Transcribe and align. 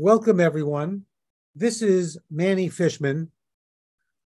Welcome, 0.00 0.38
everyone. 0.38 1.06
This 1.56 1.82
is 1.82 2.16
Manny 2.30 2.68
Fishman, 2.68 3.32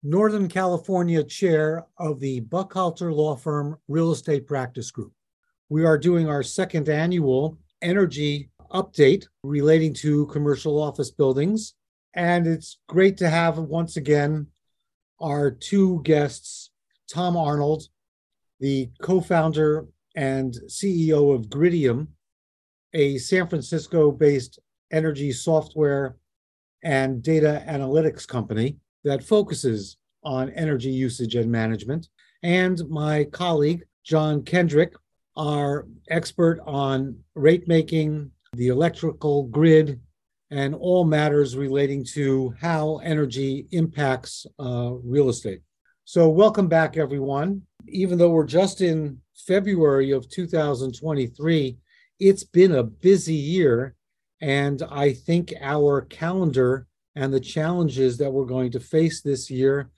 Northern 0.01 0.47
California 0.47 1.23
chair 1.23 1.85
of 1.99 2.19
the 2.19 2.41
Buchalter 2.41 3.13
Law 3.13 3.35
Firm 3.35 3.77
Real 3.87 4.11
Estate 4.11 4.47
Practice 4.47 4.89
Group. 4.89 5.13
We 5.69 5.85
are 5.85 5.99
doing 5.99 6.27
our 6.27 6.41
second 6.41 6.89
annual 6.89 7.59
energy 7.79 8.49
update 8.71 9.27
relating 9.43 9.93
to 10.01 10.25
commercial 10.33 10.81
office 10.81 11.11
buildings. 11.11 11.75
And 12.15 12.47
it's 12.47 12.79
great 12.89 13.15
to 13.17 13.29
have 13.29 13.59
once 13.59 13.97
again 13.97 14.47
our 15.19 15.51
two 15.51 16.01
guests, 16.03 16.71
Tom 17.07 17.37
Arnold, 17.37 17.83
the 18.59 18.89
co 19.03 19.21
founder 19.21 19.85
and 20.15 20.55
CEO 20.67 21.35
of 21.35 21.49
Gridium, 21.49 22.07
a 22.95 23.19
San 23.19 23.47
Francisco 23.47 24.11
based 24.11 24.57
energy 24.91 25.31
software 25.31 26.15
and 26.83 27.21
data 27.21 27.63
analytics 27.67 28.27
company 28.27 28.77
that 29.03 29.23
focuses 29.23 29.97
on 30.23 30.49
energy 30.51 30.89
usage 30.89 31.35
and 31.35 31.51
management, 31.51 32.09
and 32.43 32.81
my 32.89 33.23
colleague, 33.25 33.83
John 34.03 34.43
Kendrick, 34.43 34.93
our 35.37 35.87
expert 36.09 36.59
on 36.65 37.17
rate 37.35 37.67
making, 37.67 38.31
the 38.53 38.67
electrical 38.67 39.43
grid, 39.47 39.99
and 40.49 40.75
all 40.75 41.05
matters 41.05 41.55
relating 41.55 42.03
to 42.03 42.53
how 42.59 42.97
energy 42.97 43.67
impacts 43.71 44.45
uh, 44.59 44.91
real 45.03 45.29
estate. 45.29 45.61
So, 46.03 46.27
welcome 46.27 46.67
back, 46.67 46.97
everyone. 46.97 47.61
Even 47.87 48.17
though 48.17 48.31
we're 48.31 48.45
just 48.45 48.81
in 48.81 49.19
February 49.47 50.11
of 50.11 50.29
2023, 50.29 51.77
it's 52.19 52.43
been 52.43 52.73
a 52.73 52.83
busy 52.83 53.33
year. 53.33 53.95
And 54.41 54.81
I 54.89 55.13
think 55.13 55.53
our 55.61 56.01
calendar 56.01 56.87
and 57.15 57.33
the 57.33 57.39
challenges 57.39 58.17
that 58.17 58.31
we're 58.31 58.45
going 58.45 58.71
to 58.71 58.79
face 58.79 59.21
this 59.21 59.49
year 59.51 59.89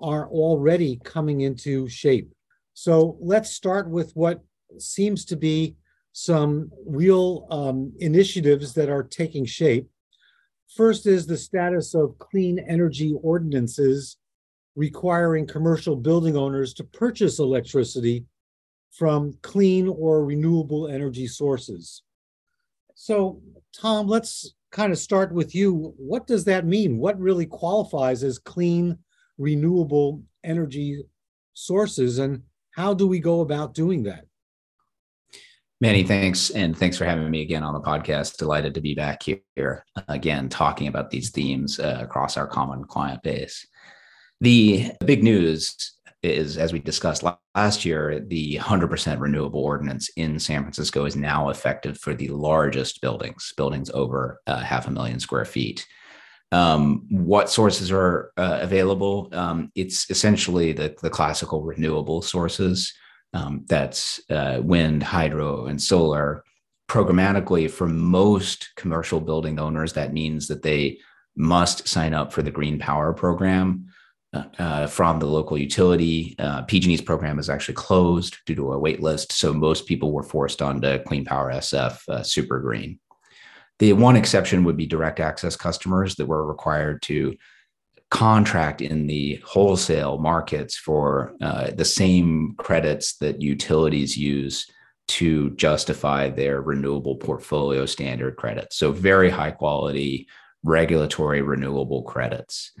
are 0.00 0.28
already 0.28 1.00
coming 1.04 1.42
into 1.42 1.88
shape. 1.88 2.32
So 2.74 3.16
let's 3.20 3.50
start 3.50 3.88
with 3.88 4.12
what 4.14 4.42
seems 4.78 5.24
to 5.26 5.36
be 5.36 5.76
some 6.12 6.70
real 6.86 7.46
um, 7.50 7.92
initiatives 7.98 8.74
that 8.74 8.88
are 8.88 9.02
taking 9.02 9.44
shape. 9.44 9.88
First 10.74 11.06
is 11.06 11.26
the 11.26 11.36
status 11.36 11.94
of 11.94 12.18
clean 12.18 12.58
energy 12.58 13.14
ordinances 13.22 14.16
requiring 14.74 15.46
commercial 15.46 15.96
building 15.96 16.36
owners 16.36 16.72
to 16.74 16.84
purchase 16.84 17.38
electricity 17.38 18.24
from 18.90 19.34
clean 19.42 19.86
or 19.88 20.24
renewable 20.24 20.88
energy 20.88 21.26
sources. 21.26 22.02
So, 23.02 23.42
Tom, 23.76 24.06
let's 24.06 24.54
kind 24.70 24.92
of 24.92 24.98
start 24.98 25.34
with 25.34 25.56
you. 25.56 25.92
What 25.96 26.28
does 26.28 26.44
that 26.44 26.64
mean? 26.64 26.98
What 26.98 27.18
really 27.18 27.46
qualifies 27.46 28.22
as 28.22 28.38
clean, 28.38 28.96
renewable 29.38 30.22
energy 30.44 31.02
sources, 31.52 32.20
and 32.20 32.42
how 32.76 32.94
do 32.94 33.08
we 33.08 33.18
go 33.18 33.40
about 33.40 33.74
doing 33.74 34.04
that? 34.04 34.26
Manny, 35.80 36.04
thanks. 36.04 36.50
And 36.50 36.78
thanks 36.78 36.96
for 36.96 37.04
having 37.04 37.28
me 37.28 37.42
again 37.42 37.64
on 37.64 37.74
the 37.74 37.80
podcast. 37.80 38.36
Delighted 38.36 38.72
to 38.74 38.80
be 38.80 38.94
back 38.94 39.24
here 39.24 39.84
again, 40.06 40.48
talking 40.48 40.86
about 40.86 41.10
these 41.10 41.30
themes 41.30 41.80
uh, 41.80 41.98
across 42.02 42.36
our 42.36 42.46
common 42.46 42.84
client 42.84 43.20
base. 43.24 43.66
The 44.40 44.92
big 45.04 45.24
news 45.24 45.98
is, 46.22 46.56
as 46.56 46.72
we 46.72 46.78
discussed 46.78 47.24
last 47.54 47.84
year, 47.84 48.20
the 48.20 48.56
100% 48.56 49.20
renewable 49.20 49.60
ordinance 49.60 50.08
in 50.16 50.38
San 50.38 50.62
Francisco 50.62 51.04
is 51.04 51.16
now 51.16 51.48
effective 51.48 51.98
for 51.98 52.14
the 52.14 52.28
largest 52.28 53.00
buildings, 53.00 53.52
buildings 53.56 53.90
over 53.90 54.40
uh, 54.46 54.60
half 54.60 54.86
a 54.86 54.90
million 54.90 55.18
square 55.18 55.44
feet. 55.44 55.86
Um, 56.52 57.06
what 57.10 57.50
sources 57.50 57.90
are 57.90 58.32
uh, 58.36 58.58
available? 58.60 59.28
Um, 59.32 59.72
it's 59.74 60.10
essentially 60.10 60.72
the, 60.72 60.94
the 61.02 61.10
classical 61.10 61.62
renewable 61.62 62.22
sources. 62.22 62.92
Um, 63.34 63.64
that's 63.68 64.20
uh, 64.30 64.60
wind, 64.62 65.02
hydro, 65.02 65.66
and 65.66 65.82
solar. 65.82 66.44
Programmatically, 66.88 67.70
for 67.70 67.86
most 67.88 68.70
commercial 68.76 69.18
building 69.18 69.58
owners, 69.58 69.94
that 69.94 70.12
means 70.12 70.46
that 70.48 70.62
they 70.62 70.98
must 71.34 71.88
sign 71.88 72.12
up 72.12 72.32
for 72.32 72.42
the 72.42 72.50
Green 72.50 72.78
Power 72.78 73.14
Program 73.14 73.86
uh, 74.32 74.86
from 74.86 75.18
the 75.18 75.26
local 75.26 75.58
utility. 75.58 76.34
Uh, 76.38 76.62
PG&E's 76.62 77.00
program 77.00 77.38
is 77.38 77.50
actually 77.50 77.74
closed 77.74 78.38
due 78.46 78.54
to 78.54 78.72
a 78.72 78.78
wait 78.78 79.02
list, 79.02 79.32
so 79.32 79.52
most 79.52 79.86
people 79.86 80.12
were 80.12 80.22
forced 80.22 80.62
onto 80.62 80.98
Clean 81.04 81.24
Power 81.24 81.52
SF 81.52 82.08
uh, 82.08 82.22
Super 82.22 82.58
Green. 82.60 82.98
The 83.78 83.92
one 83.92 84.16
exception 84.16 84.64
would 84.64 84.76
be 84.76 84.86
direct 84.86 85.20
access 85.20 85.56
customers 85.56 86.14
that 86.16 86.26
were 86.26 86.46
required 86.46 87.02
to 87.02 87.36
contract 88.10 88.80
in 88.80 89.06
the 89.06 89.40
wholesale 89.44 90.18
markets 90.18 90.76
for 90.76 91.34
uh, 91.40 91.70
the 91.70 91.84
same 91.84 92.54
credits 92.58 93.16
that 93.16 93.40
utilities 93.40 94.16
use 94.16 94.70
to 95.08 95.50
justify 95.56 96.28
their 96.28 96.62
renewable 96.62 97.16
portfolio 97.16 97.86
standard 97.86 98.36
credits. 98.36 98.76
So, 98.76 98.92
very 98.92 99.30
high 99.30 99.50
quality 99.50 100.28
regulatory 100.62 101.42
renewable 101.42 102.02
credits. 102.02 102.72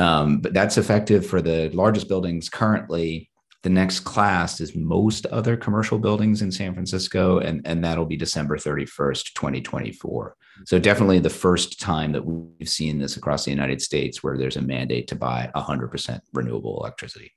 Um, 0.00 0.38
but 0.38 0.54
that's 0.54 0.78
effective 0.78 1.26
for 1.26 1.42
the 1.42 1.68
largest 1.74 2.08
buildings 2.08 2.48
currently. 2.48 3.28
The 3.62 3.68
next 3.68 4.00
class 4.00 4.58
is 4.62 4.74
most 4.74 5.26
other 5.26 5.58
commercial 5.58 5.98
buildings 5.98 6.40
in 6.40 6.50
San 6.50 6.72
Francisco, 6.72 7.40
and, 7.40 7.60
and 7.66 7.84
that'll 7.84 8.06
be 8.06 8.16
December 8.16 8.56
31st, 8.56 9.34
2024. 9.34 10.36
So, 10.64 10.78
definitely 10.78 11.18
the 11.18 11.28
first 11.28 11.78
time 11.78 12.12
that 12.12 12.24
we've 12.24 12.68
seen 12.68 12.98
this 12.98 13.18
across 13.18 13.44
the 13.44 13.50
United 13.50 13.82
States 13.82 14.22
where 14.22 14.38
there's 14.38 14.56
a 14.56 14.62
mandate 14.62 15.06
to 15.08 15.16
buy 15.16 15.50
100% 15.54 16.20
renewable 16.32 16.78
electricity. 16.78 17.32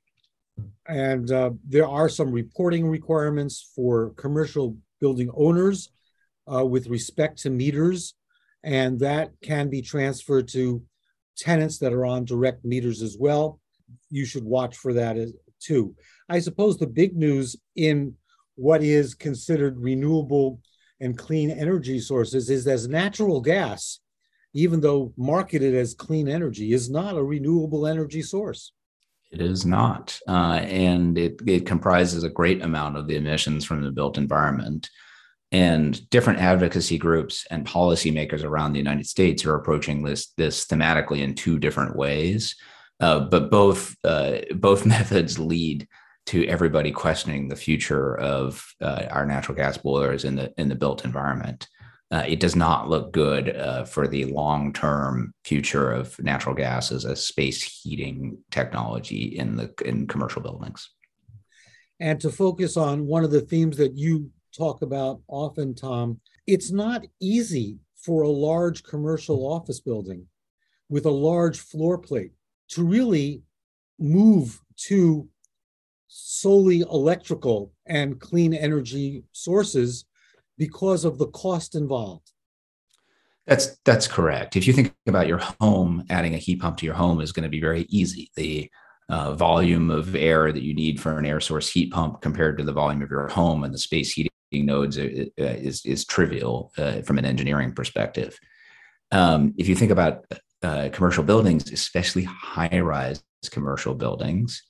And 0.87 1.29
uh, 1.29 1.51
there 1.67 1.87
are 1.87 2.07
some 2.07 2.31
reporting 2.31 2.87
requirements 2.87 3.71
for 3.75 4.11
commercial 4.11 4.77
building 5.01 5.29
owners 5.35 5.89
uh, 6.51 6.65
with 6.65 6.87
respect 6.87 7.39
to 7.39 7.49
meters, 7.49 8.13
and 8.63 8.99
that 9.01 9.31
can 9.41 9.69
be 9.69 9.81
transferred 9.81 10.47
to 10.49 10.83
tenants 11.37 11.79
that 11.79 11.93
are 11.93 12.05
on 12.05 12.25
direct 12.25 12.63
meters 12.65 13.01
as 13.01 13.17
well. 13.19 13.59
You 14.09 14.25
should 14.25 14.43
watch 14.43 14.77
for 14.77 14.93
that 14.93 15.17
as, 15.17 15.33
too. 15.59 15.95
I 16.29 16.39
suppose 16.39 16.77
the 16.77 16.87
big 16.87 17.15
news 17.15 17.55
in 17.75 18.15
what 18.55 18.83
is 18.83 19.13
considered 19.13 19.79
renewable 19.79 20.59
and 20.99 21.17
clean 21.17 21.49
energy 21.49 21.99
sources 21.99 22.49
is 22.49 22.67
as 22.67 22.87
natural 22.87 23.41
gas, 23.41 23.99
even 24.53 24.79
though 24.79 25.13
marketed 25.17 25.75
as 25.75 25.93
clean 25.93 26.27
energy, 26.27 26.73
is 26.73 26.89
not 26.89 27.17
a 27.17 27.23
renewable 27.23 27.87
energy 27.87 28.21
source. 28.21 28.71
It 29.31 29.41
is 29.41 29.65
not. 29.65 30.17
Uh, 30.27 30.59
and 30.61 31.17
it, 31.17 31.41
it 31.47 31.65
comprises 31.65 32.23
a 32.23 32.29
great 32.29 32.61
amount 32.61 32.97
of 32.97 33.07
the 33.07 33.15
emissions 33.15 33.65
from 33.65 33.81
the 33.81 33.91
built 33.91 34.17
environment. 34.17 34.89
And 35.53 36.09
different 36.09 36.39
advocacy 36.39 36.97
groups 36.97 37.45
and 37.51 37.65
policymakers 37.65 38.43
around 38.43 38.73
the 38.73 38.79
United 38.79 39.05
States 39.05 39.45
are 39.45 39.55
approaching 39.55 40.03
this, 40.03 40.33
this 40.35 40.65
thematically 40.65 41.19
in 41.19 41.35
two 41.35 41.59
different 41.59 41.95
ways. 41.95 42.55
Uh, 42.99 43.19
but 43.19 43.51
both 43.51 43.95
uh, 44.03 44.39
both 44.55 44.85
methods 44.97 45.37
lead 45.37 45.87
to 46.25 46.45
everybody 46.47 46.91
questioning 46.91 47.47
the 47.47 47.55
future 47.55 48.17
of 48.17 48.65
uh, 48.81 49.03
our 49.11 49.25
natural 49.25 49.55
gas 49.55 49.77
boilers 49.77 50.25
in 50.25 50.35
the 50.35 50.53
in 50.57 50.69
the 50.69 50.75
built 50.75 51.05
environment. 51.05 51.67
Uh, 52.11 52.23
it 52.27 52.39
does 52.39 52.55
not 52.55 52.89
look 52.89 53.11
good 53.11 53.55
uh, 53.55 53.83
for 53.85 54.07
the 54.07 54.25
long 54.25 54.71
term 54.71 55.33
future 55.43 55.91
of 55.91 56.17
natural 56.19 56.53
gas 56.55 56.91
as 56.91 57.05
a 57.05 57.15
space 57.15 57.63
heating 57.63 58.37
technology 58.51 59.35
in 59.37 59.55
the 59.55 59.73
in 59.83 60.07
commercial 60.07 60.41
buildings. 60.41 60.89
And 61.99 62.19
to 62.21 62.29
focus 62.29 62.77
on 62.77 63.07
one 63.07 63.23
of 63.23 63.31
the 63.31 63.41
themes 63.41 63.77
that 63.77 63.97
you 63.97 64.29
talk 64.55 64.81
about 64.81 65.21
often, 65.27 65.75
Tom. 65.75 66.19
It's 66.47 66.71
not 66.71 67.05
easy 67.19 67.79
for 67.95 68.23
a 68.23 68.29
large 68.29 68.83
commercial 68.83 69.45
office 69.45 69.79
building 69.79 70.27
with 70.89 71.05
a 71.05 71.11
large 71.11 71.59
floor 71.59 71.97
plate 71.97 72.33
to 72.69 72.83
really 72.83 73.43
move 73.99 74.59
to 74.75 75.27
solely 76.07 76.81
electrical 76.81 77.73
and 77.85 78.19
clean 78.19 78.53
energy 78.53 79.23
sources 79.31 80.05
because 80.57 81.05
of 81.05 81.17
the 81.17 81.27
cost 81.27 81.75
involved. 81.75 82.31
That's 83.47 83.77
that's 83.83 84.07
correct. 84.07 84.55
If 84.55 84.67
you 84.67 84.73
think 84.73 84.93
about 85.07 85.27
your 85.27 85.41
home, 85.59 86.05
adding 86.09 86.33
a 86.33 86.37
heat 86.37 86.61
pump 86.61 86.77
to 86.77 86.85
your 86.85 86.95
home 86.95 87.19
is 87.19 87.31
going 87.31 87.43
to 87.43 87.49
be 87.49 87.59
very 87.59 87.85
easy. 87.89 88.31
The 88.35 88.69
uh, 89.09 89.33
volume 89.33 89.89
of 89.91 90.15
air 90.15 90.51
that 90.51 90.63
you 90.63 90.73
need 90.73 91.01
for 91.01 91.17
an 91.17 91.25
air 91.25 91.41
source 91.41 91.69
heat 91.69 91.91
pump 91.91 92.21
compared 92.21 92.57
to 92.57 92.63
the 92.63 92.71
volume 92.71 93.01
of 93.01 93.09
your 93.09 93.27
home 93.27 93.63
and 93.63 93.73
the 93.73 93.77
space 93.77 94.13
heating 94.13 94.31
nodes 94.61 94.97
uh, 94.97 95.29
is 95.37 95.85
is 95.85 96.05
trivial 96.05 96.71
uh, 96.77 97.01
from 97.01 97.17
an 97.17 97.25
engineering 97.25 97.73
perspective. 97.73 98.37
Um, 99.11 99.53
if 99.57 99.67
you 99.67 99.75
think 99.75 99.91
about 99.91 100.25
uh, 100.61 100.89
commercial 100.91 101.23
buildings, 101.23 101.71
especially 101.71 102.23
high-rise 102.23 103.23
commercial 103.51 103.93
buildings, 103.93 104.63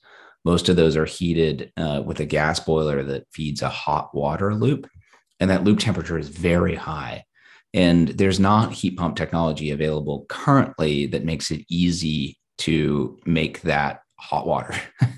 most 0.44 0.68
of 0.68 0.76
those 0.76 0.96
are 0.96 1.06
heated 1.06 1.72
uh, 1.76 2.02
with 2.04 2.20
a 2.20 2.26
gas 2.26 2.60
boiler 2.60 3.02
that 3.02 3.26
feeds 3.32 3.62
a 3.62 3.68
hot 3.68 4.14
water 4.14 4.54
loop, 4.54 4.88
and 5.40 5.50
that 5.50 5.64
loop 5.64 5.78
temperature 5.78 6.18
is 6.18 6.28
very 6.28 6.74
high. 6.74 7.24
And 7.72 8.08
there's 8.08 8.38
not 8.38 8.72
heat 8.72 8.96
pump 8.96 9.16
technology 9.16 9.70
available 9.70 10.26
currently 10.28 11.06
that 11.06 11.24
makes 11.24 11.50
it 11.50 11.64
easy 11.68 12.38
to 12.58 13.18
make 13.26 13.62
that 13.62 14.00
hot 14.18 14.46
water. 14.46 14.74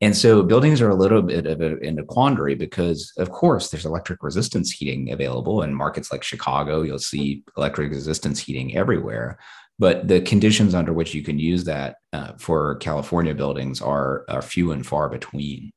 and 0.00 0.16
so 0.16 0.42
buildings 0.42 0.80
are 0.80 0.88
a 0.88 0.94
little 0.94 1.22
bit 1.22 1.46
of 1.46 1.60
a, 1.60 1.78
in 1.78 1.98
a 1.98 2.04
quandary 2.04 2.54
because, 2.54 3.12
of 3.18 3.30
course, 3.30 3.68
there's 3.68 3.86
electric 3.86 4.22
resistance 4.22 4.70
heating 4.70 5.12
available 5.12 5.62
in 5.62 5.74
markets 5.74 6.10
like 6.10 6.22
Chicago. 6.22 6.82
You'll 6.82 6.98
see 6.98 7.42
electric 7.56 7.90
resistance 7.90 8.40
heating 8.40 8.76
everywhere. 8.76 9.38
But 9.78 10.08
the 10.08 10.20
conditions 10.20 10.74
under 10.74 10.92
which 10.92 11.14
you 11.14 11.22
can 11.22 11.38
use 11.38 11.64
that 11.64 11.96
uh, 12.12 12.32
for 12.38 12.76
California 12.76 13.34
buildings 13.34 13.80
are, 13.80 14.24
are 14.28 14.42
few 14.42 14.72
and 14.72 14.86
far 14.86 15.08
between 15.08 15.72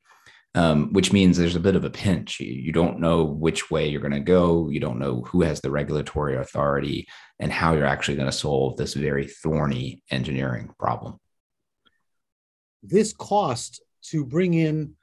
um, 0.54 0.92
which 0.92 1.12
means 1.12 1.36
there's 1.36 1.56
a 1.56 1.60
bit 1.60 1.74
of 1.74 1.84
a 1.84 1.90
pinch. 1.90 2.38
You, 2.38 2.52
you 2.52 2.72
don't 2.72 3.00
know 3.00 3.24
which 3.24 3.70
way 3.70 3.88
you're 3.88 4.00
going 4.00 4.12
to 4.12 4.20
go. 4.20 4.68
You 4.68 4.78
don't 4.80 4.98
know 4.98 5.22
who 5.22 5.42
has 5.42 5.60
the 5.60 5.70
regulatory 5.70 6.36
authority 6.36 7.08
and 7.40 7.50
how 7.50 7.74
you're 7.74 7.86
actually 7.86 8.16
going 8.16 8.30
to 8.30 8.36
solve 8.36 8.76
this 8.76 8.94
very 8.94 9.26
thorny 9.26 10.02
engineering 10.10 10.70
problem. 10.78 11.18
This 12.82 13.12
cost 13.12 13.82
to 14.10 14.24
bring 14.24 14.54
in 14.54 14.94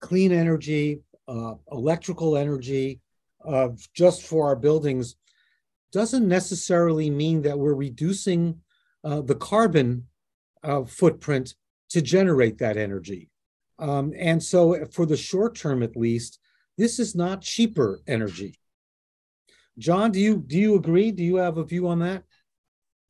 clean 0.00 0.32
energy, 0.32 1.00
uh, 1.28 1.54
electrical 1.72 2.36
energy, 2.36 3.00
uh, 3.44 3.68
just 3.94 4.22
for 4.22 4.46
our 4.46 4.56
buildings 4.56 5.16
doesn't 5.92 6.28
necessarily 6.28 7.08
mean 7.08 7.42
that 7.42 7.58
we're 7.58 7.74
reducing 7.74 8.60
uh, 9.04 9.20
the 9.22 9.34
carbon 9.34 10.06
uh, 10.62 10.84
footprint 10.84 11.54
to 11.88 12.02
generate 12.02 12.58
that 12.58 12.76
energy. 12.76 13.30
Um, 13.78 14.12
and 14.18 14.42
so, 14.42 14.84
for 14.92 15.06
the 15.06 15.16
short 15.16 15.54
term 15.54 15.82
at 15.82 15.96
least, 15.96 16.38
this 16.76 16.98
is 16.98 17.14
not 17.14 17.42
cheaper 17.42 18.00
energy. 18.06 18.58
John, 19.78 20.10
do 20.10 20.20
you 20.20 20.44
do 20.46 20.58
you 20.58 20.74
agree? 20.74 21.12
Do 21.12 21.22
you 21.22 21.36
have 21.36 21.58
a 21.58 21.64
view 21.64 21.88
on 21.88 22.00
that? 22.00 22.24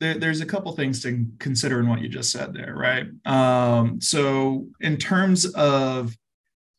There, 0.00 0.14
there's 0.14 0.40
a 0.40 0.46
couple 0.46 0.72
things 0.72 1.02
to 1.02 1.26
consider 1.38 1.80
in 1.80 1.88
what 1.88 2.00
you 2.00 2.08
just 2.08 2.30
said 2.30 2.52
there, 2.52 2.74
right? 2.74 3.06
Um, 3.24 4.00
so, 4.00 4.66
in 4.80 4.96
terms 4.98 5.46
of 5.54 6.14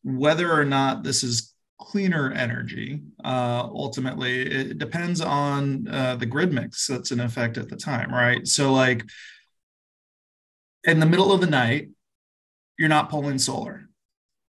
whether 0.03 0.51
or 0.51 0.65
not 0.65 1.03
this 1.03 1.23
is 1.23 1.53
cleaner 1.79 2.31
energy, 2.31 3.01
uh, 3.23 3.67
ultimately, 3.71 4.41
it 4.41 4.77
depends 4.77 5.21
on 5.21 5.87
uh, 5.87 6.15
the 6.15 6.25
grid 6.25 6.53
mix 6.53 6.87
that's 6.87 7.11
in 7.11 7.19
effect 7.19 7.57
at 7.57 7.69
the 7.69 7.75
time, 7.75 8.13
right? 8.13 8.47
So, 8.47 8.71
like 8.71 9.03
in 10.83 10.99
the 10.99 11.05
middle 11.05 11.31
of 11.31 11.41
the 11.41 11.47
night, 11.47 11.89
you're 12.77 12.89
not 12.89 13.09
pulling 13.09 13.39
solar, 13.39 13.86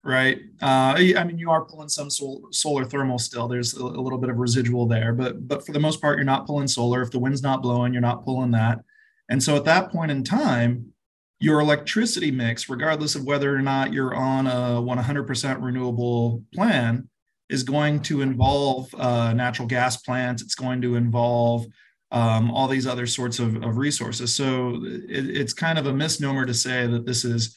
right? 0.05 0.39
Uh, 0.61 0.95
I 0.97 1.25
mean, 1.25 1.39
you 1.39 1.51
are 1.51 1.65
pulling 1.65 1.89
some 1.89 2.11
sol- 2.11 2.49
solar 2.51 2.85
thermal 2.85 3.19
still. 3.19 3.47
There's 3.49 3.75
a, 3.75 3.85
little 3.85 4.19
bit 4.19 4.31
of 4.31 4.37
residual 4.37 4.87
there, 4.87 5.13
but 5.13 5.47
but 5.47 5.65
for 5.65 5.73
the 5.73 5.81
most 5.81 6.01
part, 6.01 6.19
you're 6.19 6.25
not 6.25 6.47
pulling 6.47 6.69
solar. 6.69 7.03
If 7.03 7.11
the 7.11 7.19
wind's 7.19 7.43
not 7.43 7.63
blowing, 7.63 7.93
you're 7.93 8.03
not 8.03 8.25
pulling 8.25 8.51
that. 8.53 8.81
And 9.29 9.43
so 9.43 9.57
at 9.57 9.65
that 9.65 9.91
point 9.91 10.11
in 10.11 10.25
time, 10.25 10.93
your 11.39 11.61
electricity 11.61 12.31
mix, 12.31 12.69
regardless 12.69 13.15
of 13.15 13.25
whether 13.25 13.55
or 13.55 13.63
not 13.63 13.93
you're 13.93 14.15
on 14.15 14.47
a 14.47 14.81
100% 14.81 15.63
renewable 15.63 16.45
plan, 16.55 17.09
is 17.49 17.63
going 17.63 18.01
to 18.01 18.23
involve 18.23 18.95
uh, 18.95 19.33
natural 19.33 19.67
gas 19.67 19.97
plants. 19.97 20.43
It's 20.43 20.55
going 20.55 20.81
to 20.83 20.97
involve 20.97 21.67
um, 22.13 22.51
all 22.51 22.69
these 22.69 22.87
other 22.87 23.07
sorts 23.07 23.39
of, 23.39 23.57
of 23.63 23.77
resources. 23.77 24.35
So 24.35 24.81
it, 24.85 25.37
it's 25.37 25.53
kind 25.53 25.79
of 25.79 25.87
a 25.87 25.93
misnomer 25.93 26.47
to 26.47 26.55
say 26.55 26.87
that 26.87 27.07
this 27.07 27.25
is 27.25 27.57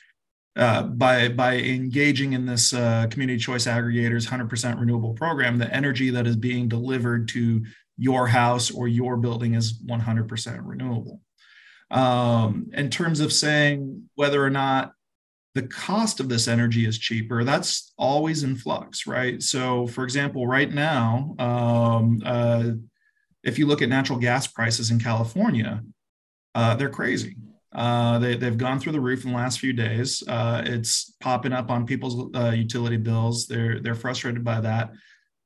uh, 0.55 0.83
by 0.83 1.27
by 1.27 1.57
engaging 1.57 2.33
in 2.33 2.45
this 2.45 2.73
uh, 2.73 3.07
community 3.09 3.39
choice 3.39 3.65
aggregators 3.65 4.27
100% 4.27 4.79
renewable 4.79 5.13
program, 5.13 5.57
the 5.57 5.73
energy 5.73 6.09
that 6.09 6.25
is 6.25 6.35
being 6.35 6.67
delivered 6.67 7.27
to 7.29 7.63
your 7.97 8.27
house 8.27 8.71
or 8.71 8.87
your 8.87 9.17
building 9.17 9.55
is 9.55 9.81
100% 9.83 10.59
renewable. 10.63 11.21
Um, 11.91 12.69
in 12.73 12.89
terms 12.89 13.19
of 13.19 13.31
saying 13.31 14.09
whether 14.15 14.43
or 14.43 14.49
not 14.49 14.93
the 15.53 15.63
cost 15.63 16.19
of 16.19 16.27
this 16.27 16.47
energy 16.47 16.85
is 16.85 16.97
cheaper, 16.97 17.43
that's 17.43 17.93
always 17.97 18.43
in 18.43 18.55
flux, 18.55 19.07
right? 19.07 19.41
So, 19.41 19.87
for 19.87 20.03
example, 20.03 20.47
right 20.47 20.71
now, 20.71 21.35
um, 21.39 22.21
uh, 22.25 22.71
if 23.43 23.59
you 23.59 23.65
look 23.65 23.81
at 23.81 23.89
natural 23.89 24.19
gas 24.19 24.47
prices 24.47 24.91
in 24.91 24.99
California, 24.99 25.83
uh, 26.55 26.75
they're 26.75 26.89
crazy. 26.89 27.35
Uh, 27.75 28.17
they, 28.19 28.35
they've 28.37 28.57
gone 28.57 28.79
through 28.79 28.93
the 28.93 28.99
roof 28.99 29.25
in 29.25 29.31
the 29.31 29.37
last 29.37 29.59
few 29.59 29.73
days. 29.73 30.23
Uh, 30.27 30.63
it's 30.65 31.13
popping 31.19 31.51
up 31.51 31.69
on 31.69 31.85
people's 31.85 32.33
uh, 32.33 32.51
utility 32.51 32.97
bills. 32.97 33.47
They're 33.47 33.81
they're 33.81 33.95
frustrated 33.95 34.43
by 34.43 34.61
that, 34.61 34.91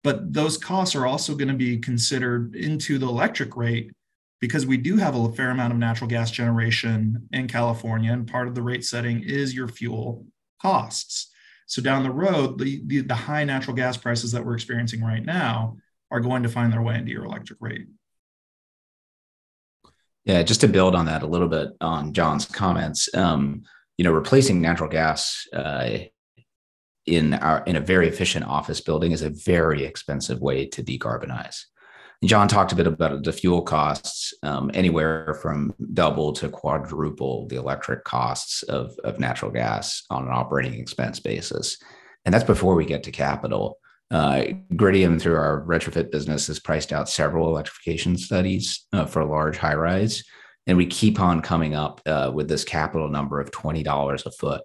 but 0.04 0.32
those 0.32 0.58
costs 0.58 0.96
are 0.96 1.08
also 1.08 1.36
going 1.36 1.48
to 1.48 1.56
be 1.56 1.80
considered 1.80 2.56
into 2.56 3.00
the 3.00 3.08
electric 3.08 3.58
rate 3.58 3.92
because 4.40 4.66
we 4.66 4.78
do 4.78 4.96
have 4.98 5.16
a 5.16 5.32
fair 5.34 5.50
amount 5.50 5.74
of 5.74 5.80
natural 5.80 6.08
gas 6.08 6.32
generation 6.32 7.28
in 7.32 7.48
California, 7.48 8.14
and 8.14 8.28
part 8.28 8.48
of 8.48 8.56
the 8.56 8.62
rate 8.62 8.86
setting 8.86 9.24
is 9.24 9.56
your 9.56 9.68
fuel 9.68 10.26
costs. 10.62 11.32
So 11.66 11.82
down 11.82 12.04
the 12.04 12.12
road, 12.12 12.58
the, 12.58 12.82
the, 12.86 13.02
the 13.02 13.16
high 13.16 13.44
natural 13.44 13.76
gas 13.76 13.98
prices 13.98 14.32
that 14.32 14.44
we're 14.44 14.56
experiencing 14.56 15.04
right 15.04 15.24
now 15.24 15.78
are 16.10 16.20
going 16.20 16.44
to 16.44 16.50
find 16.50 16.74
their 16.74 16.82
way 16.82 16.96
into 16.96 17.12
your 17.12 17.26
electric 17.26 17.60
rate. 17.62 17.88
Yeah, 20.30 20.44
just 20.44 20.62
to 20.62 20.68
build 20.68 20.94
on 20.94 21.08
that 21.08 21.24
a 21.24 21.28
little 21.28 21.48
bit 21.48 21.70
on 21.82 22.14
John's 22.14 22.46
comments, 22.46 23.10
um, 23.16 23.64
you 23.98 24.04
know, 24.04 24.12
replacing 24.12 24.62
natural 24.62 24.88
gas 24.88 25.48
uh, 25.54 26.02
in 27.08 27.34
our 27.34 27.64
in 27.64 27.76
a 27.76 27.80
very 27.82 28.08
efficient 28.08 28.46
office 28.46 28.80
building 28.80 29.12
is 29.12 29.24
a 29.24 29.32
very 29.32 29.84
expensive 29.84 30.40
way 30.40 30.68
to 30.68 30.84
decarbonize. 30.84 31.64
John 32.24 32.48
talked 32.48 32.72
a 32.72 32.76
bit 32.76 32.86
about 32.86 33.24
the 33.24 33.34
fuel 33.34 33.64
costs, 33.64 34.32
um, 34.44 34.70
anywhere 34.76 35.34
from 35.42 35.74
double 35.96 36.32
to 36.34 36.48
quadruple 36.48 37.48
the 37.48 37.56
electric 37.56 38.04
costs 38.04 38.62
of, 38.62 38.96
of 39.04 39.20
natural 39.20 39.50
gas 39.50 40.04
on 40.12 40.26
an 40.26 40.32
operating 40.32 40.76
expense 40.76 41.20
basis. 41.20 41.80
And 42.24 42.32
that's 42.32 42.44
before 42.44 42.76
we 42.76 42.86
get 42.86 43.02
to 43.06 43.12
capital. 43.12 43.80
Uh, 44.12 44.46
Gridium, 44.74 45.22
through 45.22 45.36
our 45.36 45.62
retrofit 45.62 46.12
business, 46.12 46.48
has 46.48 46.60
priced 46.60 46.92
out 46.92 47.10
several 47.10 47.48
electrification 47.48 48.18
studies 48.18 48.86
uh, 48.94 49.06
for 49.06 49.24
large 49.24 49.58
high 49.58 49.76
rise. 49.76 50.24
And 50.68 50.78
we 50.78 50.86
keep 50.86 51.20
on 51.20 51.42
coming 51.42 51.76
up 51.76 52.02
uh, 52.06 52.32
with 52.34 52.48
this 52.48 52.64
capital 52.64 53.08
number 53.08 53.40
of 53.40 53.52
$20 53.52 54.26
a 54.26 54.32
foot, 54.32 54.62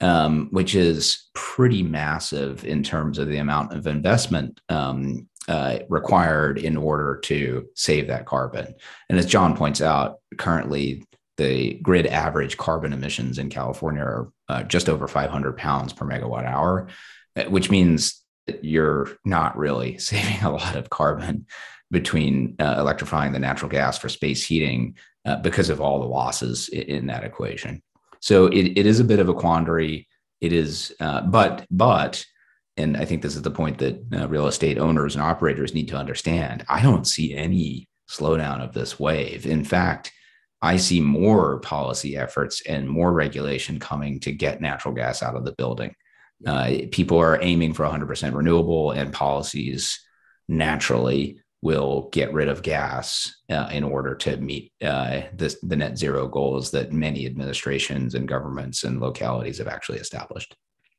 um, 0.00 0.48
which 0.50 0.74
is 0.74 1.30
pretty 1.34 1.82
massive 1.82 2.64
in 2.64 2.82
terms 2.82 3.18
of 3.18 3.28
the 3.28 3.38
amount 3.38 3.72
of 3.72 3.86
investment 3.86 4.60
um, 4.68 5.28
uh, 5.48 5.80
required 5.88 6.58
in 6.58 6.76
order 6.76 7.18
to 7.24 7.66
save 7.74 8.06
that 8.06 8.26
carbon. 8.26 8.74
And 9.08 9.18
as 9.18 9.26
John 9.26 9.56
points 9.56 9.80
out, 9.80 10.18
currently 10.38 11.04
the 11.36 11.74
grid 11.74 12.06
average 12.06 12.56
carbon 12.56 12.92
emissions 12.92 13.38
in 13.38 13.48
California 13.48 14.02
are 14.02 14.32
uh, 14.48 14.62
just 14.62 14.88
over 14.88 15.08
500 15.08 15.56
pounds 15.56 15.92
per 15.92 16.06
megawatt 16.06 16.44
hour, 16.44 16.88
uh, 17.36 17.44
which 17.44 17.70
means 17.70 18.21
you're 18.60 19.08
not 19.24 19.56
really 19.56 19.98
saving 20.10 20.42
a 20.42 20.52
lot 20.52 20.76
of 20.76 20.90
carbon 20.90 21.46
between 21.90 22.56
uh, 22.58 22.76
electrifying 22.78 23.32
the 23.32 23.38
natural 23.38 23.70
gas 23.70 23.98
for 23.98 24.08
space 24.08 24.44
heating 24.44 24.96
uh, 25.26 25.36
because 25.36 25.68
of 25.68 25.80
all 25.80 26.00
the 26.00 26.06
losses 26.06 26.68
in, 26.70 26.82
in 26.82 27.06
that 27.06 27.24
equation. 27.24 27.82
So 28.20 28.46
it, 28.46 28.78
it 28.78 28.86
is 28.86 29.00
a 29.00 29.04
bit 29.04 29.18
of 29.18 29.28
a 29.28 29.34
quandary. 29.34 30.08
It 30.40 30.52
is, 30.52 30.92
uh, 31.00 31.22
but 31.22 31.66
but, 31.70 32.24
and 32.76 32.96
I 32.96 33.04
think 33.04 33.22
this 33.22 33.36
is 33.36 33.42
the 33.42 33.50
point 33.50 33.78
that 33.78 34.02
uh, 34.12 34.28
real 34.28 34.46
estate 34.46 34.78
owners 34.78 35.14
and 35.14 35.22
operators 35.22 35.74
need 35.74 35.88
to 35.88 35.96
understand. 35.96 36.64
I 36.68 36.82
don't 36.82 37.06
see 37.06 37.34
any 37.34 37.88
slowdown 38.08 38.62
of 38.62 38.72
this 38.72 38.98
wave. 38.98 39.46
In 39.46 39.64
fact, 39.64 40.12
I 40.62 40.76
see 40.76 41.00
more 41.00 41.58
policy 41.60 42.16
efforts 42.16 42.62
and 42.66 42.88
more 42.88 43.12
regulation 43.12 43.80
coming 43.80 44.20
to 44.20 44.32
get 44.32 44.60
natural 44.60 44.94
gas 44.94 45.22
out 45.22 45.34
of 45.34 45.44
the 45.44 45.52
building. 45.52 45.94
Uh, 46.46 46.72
people 46.90 47.18
are 47.18 47.40
aiming 47.42 47.72
for 47.72 47.84
100% 47.84 48.34
renewable, 48.34 48.92
and 48.92 49.12
policies 49.12 49.98
naturally 50.48 51.38
will 51.62 52.08
get 52.12 52.32
rid 52.32 52.48
of 52.48 52.62
gas 52.62 53.32
uh, 53.48 53.68
in 53.72 53.84
order 53.84 54.16
to 54.16 54.36
meet 54.38 54.72
uh, 54.82 55.22
this, 55.32 55.56
the 55.62 55.76
net 55.76 55.96
zero 55.96 56.26
goals 56.26 56.72
that 56.72 56.92
many 56.92 57.24
administrations 57.24 58.16
and 58.16 58.26
governments 58.26 58.82
and 58.82 59.00
localities 59.00 59.58
have 59.58 59.68
actually 59.68 59.98
established. 59.98 60.56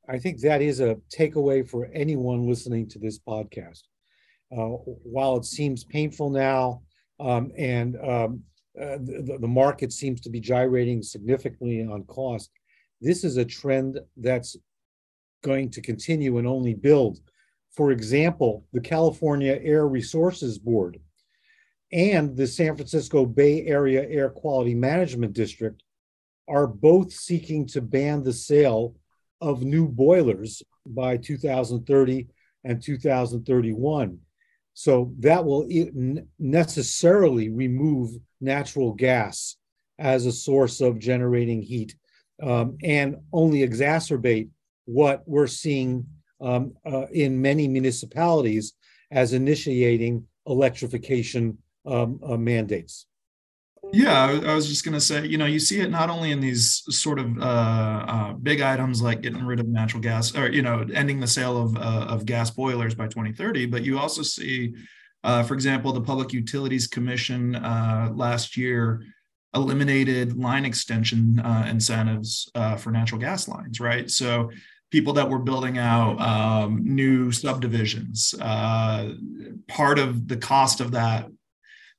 I 0.08 0.20
think 0.20 0.40
that 0.42 0.62
is 0.62 0.80
a 0.80 0.98
takeaway 1.16 1.68
for 1.68 1.90
anyone 1.94 2.48
listening 2.48 2.88
to 2.90 3.00
this 3.00 3.20
podcast. 3.20 3.82
Uh, 4.52 4.78
while 5.04 5.36
it 5.36 5.46
seems 5.46 5.84
painful 5.84 6.30
now 6.30 6.82
um, 7.20 7.52
and 7.58 7.98
um, 7.98 8.44
uh, 8.80 8.98
the, 8.98 9.38
the 9.42 9.48
market 9.48 9.92
seems 9.92 10.22
to 10.22 10.30
be 10.30 10.40
gyrating 10.40 11.02
significantly 11.02 11.82
on 11.82 12.04
cost, 12.04 12.52
this 13.02 13.24
is 13.24 13.38
a 13.38 13.46
trend 13.46 14.00
that's 14.18 14.56
going 15.44 15.70
to 15.70 15.82
continue 15.82 16.40
and 16.40 16.48
only 16.48 16.74
build. 16.74 17.20
For 17.72 17.92
example, 17.92 18.66
the 18.74 18.82
California 18.82 19.60
Air 19.62 19.88
Resources 19.88 20.58
Board 20.58 21.00
and 21.92 22.36
the 22.36 22.48
San 22.48 22.76
Francisco 22.76 23.26
Bay 23.26 23.66
Area 23.68 24.04
Air 24.10 24.30
Quality 24.30 24.74
Management 24.74 25.34
District 25.34 25.84
are 26.48 26.68
both 26.68 27.12
seeking 27.12 27.68
to 27.68 27.82
ban 27.82 28.24
the 28.24 28.34
sale 28.34 28.96
of 29.42 29.64
new 29.64 29.88
boilers 29.88 30.64
by 30.86 31.18
2030 31.18 32.28
and 32.64 32.82
2031. 32.82 34.18
So 34.74 35.14
that 35.20 35.46
will 35.46 35.68
necessarily 36.40 37.50
remove 37.50 38.12
natural 38.42 38.94
gas 38.94 39.58
as 40.00 40.26
a 40.26 40.32
source 40.32 40.82
of 40.82 40.98
generating 40.98 41.62
heat 41.62 41.96
um, 42.42 42.78
and 42.84 43.18
only 43.32 43.60
exacerbate 43.60 44.50
what 44.86 45.24
we're 45.26 45.48
seeing 45.48 46.06
um, 46.42 46.74
uh, 46.86 47.06
in 47.14 47.42
many 47.42 47.68
municipalities 47.68 48.74
as 49.12 49.34
initiating 49.34 50.26
electrification 50.46 51.58
um, 51.86 52.20
uh, 52.24 52.38
mandates. 52.38 53.06
Yeah, 53.92 54.40
I 54.46 54.56
was 54.56 54.68
just 54.68 54.86
going 54.86 54.94
to 54.94 55.02
say, 55.02 55.26
you 55.28 55.38
know, 55.38 55.46
you 55.46 55.60
see 55.60 55.82
it 55.82 55.92
not 55.92 56.10
only 56.10 56.32
in 56.32 56.40
these 56.40 56.84
sort 56.90 57.20
of 57.20 57.38
uh, 57.38 58.06
uh, 58.08 58.34
big 58.34 58.62
items 58.62 59.02
like 59.02 59.22
getting 59.22 59.46
rid 59.46 59.60
of 59.60 59.68
natural 59.68 60.02
gas 60.02 60.36
or, 60.36 60.50
you 60.50 60.62
know, 60.62 60.86
ending 60.94 61.20
the 61.20 61.28
sale 61.28 61.62
of, 61.62 61.76
uh, 61.78 62.08
of 62.10 62.26
gas 62.26 62.50
boilers 62.50 62.96
by 62.96 63.08
2030, 63.08 63.66
but 63.66 63.84
you 63.84 64.00
also 64.00 64.22
see, 64.22 64.74
uh, 65.24 65.44
for 65.44 65.54
example, 65.54 65.92
the 65.92 66.02
Public 66.02 66.32
Utilities 66.32 66.88
Commission 66.88 67.56
uh, 67.56 68.10
last 68.14 68.56
year 68.56 69.04
eliminated 69.54 70.38
line 70.38 70.66
extension 70.66 71.40
uh, 71.42 71.68
incentives 71.70 72.50
for 72.80 72.90
natural 72.90 73.22
gas 73.22 73.48
lines, 73.48 73.80
right? 73.80 74.10
So 74.10 74.50
people 74.94 75.14
that 75.14 75.28
were 75.28 75.40
building 75.40 75.80
out 75.80 76.22
um, 76.22 76.80
new 76.86 77.32
subdivisions, 77.32 78.36
part 78.40 79.98
of 79.98 80.28
the 80.28 80.38
cost 80.38 80.80
of 80.80 80.92
that 80.92 81.26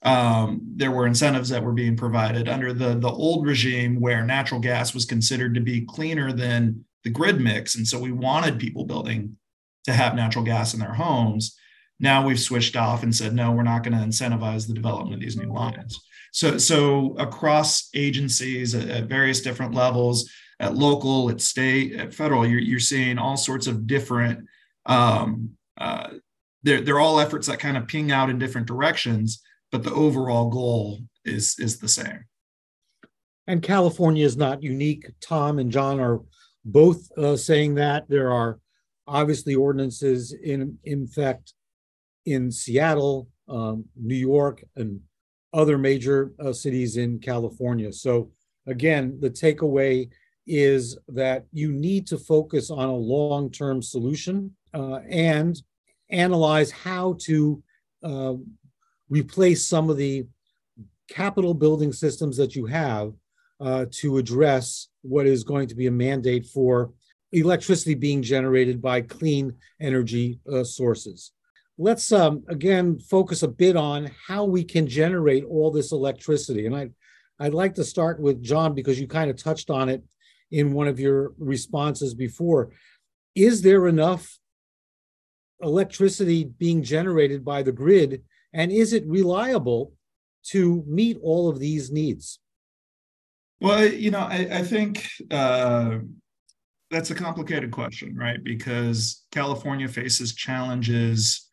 um, 0.04 0.60
there 0.76 0.92
were 0.92 1.06
incentives 1.06 1.48
that 1.48 1.64
were 1.64 1.72
being 1.72 1.96
provided 1.96 2.48
under 2.48 2.72
the 2.72 2.94
the 2.94 3.10
old 3.10 3.46
regime 3.46 4.00
where 4.00 4.24
natural 4.24 4.60
gas 4.60 4.94
was 4.94 5.06
considered 5.06 5.54
to 5.54 5.60
be 5.60 5.80
cleaner 5.80 6.30
than 6.32 6.84
the 7.02 7.10
grid 7.10 7.40
mix. 7.40 7.74
And 7.74 7.88
so 7.88 7.98
we 7.98 8.12
wanted 8.12 8.58
people 8.58 8.84
building 8.84 9.36
to 9.84 9.92
have 9.92 10.14
natural 10.14 10.44
gas 10.44 10.74
in 10.74 10.80
their 10.80 10.92
homes. 10.92 11.56
Now 11.98 12.24
we've 12.24 12.40
switched 12.40 12.76
off 12.76 13.02
and 13.02 13.16
said 13.16 13.34
no 13.34 13.50
we're 13.52 13.62
not 13.62 13.82
going 13.82 13.98
to 13.98 14.04
incentivize 14.04 14.68
the 14.68 14.74
development 14.74 15.14
of 15.14 15.20
these 15.20 15.36
new 15.36 15.52
lines. 15.52 15.98
So 16.32 16.58
so 16.58 17.16
across 17.18 17.88
agencies 17.94 18.74
at, 18.74 18.88
at 18.88 19.04
various 19.04 19.40
different 19.40 19.74
levels 19.74 20.30
at 20.61 20.75
local 20.75 21.30
at 21.30 21.40
state 21.40 21.94
at 21.94 22.14
federal 22.14 22.46
you're, 22.46 22.61
you're 22.61 22.78
seeing 22.78 23.18
all 23.18 23.37
sorts 23.37 23.66
of 23.66 23.87
different 23.87 24.46
um, 24.87 25.50
uh, 25.78 26.08
they're, 26.62 26.80
they're 26.80 27.00
all 27.00 27.20
efforts 27.20 27.46
that 27.46 27.58
kind 27.58 27.76
of 27.76 27.87
ping 27.87 28.12
out 28.12 28.30
in 28.30 28.38
different 28.38 28.66
directions 28.66 29.42
but 29.75 29.82
the 29.82 29.92
overall 29.92 30.50
goal 30.50 31.00
is 31.25 31.58
is 31.58 31.80
the 31.80 31.88
same. 31.88 32.25
And 33.49 33.61
California 33.61 34.25
is 34.25 34.37
not 34.37 34.62
unique. 34.62 35.11
Tom 35.20 35.58
and 35.58 35.68
John 35.68 35.99
are 35.99 36.20
both 36.64 37.11
uh, 37.18 37.37
saying 37.37 37.75
that 37.75 38.08
there 38.08 38.30
are 38.30 38.61
obviously 39.08 39.56
ordinances 39.56 40.32
in 40.32 40.78
in 40.84 41.02
effect 41.02 41.54
in 42.25 42.52
Seattle, 42.52 43.26
um, 43.49 43.87
New 43.96 44.14
York, 44.14 44.62
and 44.76 45.00
other 45.52 45.76
major 45.76 46.32
uh, 46.38 46.52
cities 46.52 46.96
in 46.96 47.18
California. 47.18 47.92
So 47.92 48.30
again, 48.68 49.18
the 49.20 49.28
takeaway 49.28 50.08
is 50.46 50.98
that 51.08 51.46
you 51.52 51.72
need 51.72 52.06
to 52.06 52.18
focus 52.18 52.70
on 52.70 52.88
a 52.88 52.94
long-term 52.94 53.82
solution 53.82 54.54
uh, 54.74 55.00
and 55.08 55.62
analyze 56.10 56.70
how 56.70 57.16
to 57.20 57.62
uh, 58.02 58.34
replace 59.08 59.66
some 59.66 59.90
of 59.90 59.96
the 59.96 60.26
capital 61.08 61.54
building 61.54 61.92
systems 61.92 62.36
that 62.36 62.54
you 62.54 62.66
have 62.66 63.12
uh, 63.60 63.86
to 63.90 64.18
address 64.18 64.88
what 65.02 65.26
is 65.26 65.44
going 65.44 65.68
to 65.68 65.74
be 65.74 65.86
a 65.86 65.90
mandate 65.90 66.46
for 66.46 66.92
electricity 67.32 67.94
being 67.94 68.22
generated 68.22 68.80
by 68.80 69.00
clean 69.00 69.52
energy 69.80 70.38
uh, 70.52 70.64
sources. 70.64 71.32
Let's 71.76 72.12
um, 72.12 72.44
again 72.48 72.98
focus 72.98 73.42
a 73.42 73.48
bit 73.48 73.76
on 73.76 74.10
how 74.26 74.44
we 74.44 74.62
can 74.64 74.86
generate 74.86 75.44
all 75.44 75.70
this 75.70 75.92
electricity. 75.92 76.66
And 76.66 76.76
I, 76.76 76.90
I'd 77.40 77.54
like 77.54 77.74
to 77.74 77.84
start 77.84 78.20
with 78.20 78.42
John 78.42 78.74
because 78.74 79.00
you 79.00 79.08
kind 79.08 79.30
of 79.30 79.36
touched 79.36 79.70
on 79.70 79.88
it 79.88 80.02
in 80.50 80.72
one 80.72 80.88
of 80.88 81.00
your 81.00 81.32
responses 81.38 82.14
before. 82.14 82.70
Is 83.34 83.62
there 83.62 83.88
enough 83.88 84.38
electricity 85.60 86.44
being 86.44 86.82
generated 86.82 87.44
by 87.44 87.62
the 87.62 87.72
grid 87.72 88.22
and 88.52 88.70
is 88.70 88.92
it 88.92 89.04
reliable 89.06 89.92
to 90.44 90.84
meet 90.86 91.18
all 91.22 91.48
of 91.48 91.58
these 91.58 91.90
needs? 91.90 92.38
Well, 93.60 93.86
you 93.86 94.10
know, 94.10 94.20
I, 94.20 94.48
I 94.50 94.62
think 94.62 95.08
uh, 95.30 95.98
that's 96.90 97.10
a 97.10 97.14
complicated 97.14 97.70
question, 97.70 98.14
right? 98.16 98.42
Because 98.42 99.24
California 99.30 99.88
faces 99.88 100.34
challenges, 100.34 101.48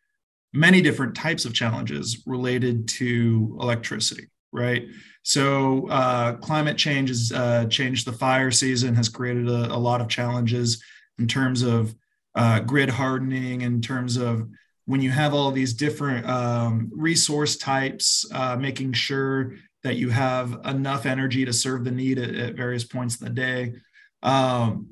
many 0.52 0.82
different 0.82 1.14
types 1.14 1.44
of 1.44 1.54
challenges 1.54 2.22
related 2.26 2.86
to 2.88 3.56
electricity, 3.60 4.28
right? 4.52 4.86
So, 5.22 5.88
uh, 5.88 6.34
climate 6.34 6.76
change 6.76 7.08
has 7.08 7.32
uh, 7.32 7.66
changed 7.66 8.06
the 8.06 8.12
fire 8.12 8.50
season, 8.50 8.94
has 8.94 9.08
created 9.08 9.48
a, 9.48 9.72
a, 9.72 9.78
lot 9.78 10.00
of 10.00 10.08
challenges 10.08 10.82
in 11.18 11.28
terms 11.28 11.62
of 11.62 11.94
uh, 12.34 12.60
grid 12.60 12.90
hardening, 12.90 13.60
in 13.62 13.80
terms 13.80 14.16
of 14.16 14.48
when 14.86 15.00
you 15.00 15.10
have 15.10 15.32
all 15.32 15.52
these 15.52 15.74
different 15.74 16.28
um, 16.28 16.90
resource 16.94 17.56
types, 17.56 18.26
uh, 18.32 18.56
making 18.56 18.92
sure 18.92 19.54
that 19.84 19.96
you 19.96 20.10
have 20.10 20.58
enough 20.64 21.06
energy 21.06 21.44
to 21.44 21.52
serve 21.52 21.84
the 21.84 21.90
need 21.90 22.18
at, 22.18 22.34
at 22.34 22.54
various 22.54 22.84
points 22.84 23.20
in 23.20 23.24
the 23.26 23.32
day. 23.32 23.74
Um, 24.22 24.90